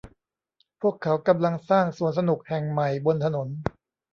[0.81, 3.47] พวกเขากำลังสร้างสวนสนุกแห่งใหม่บนถนน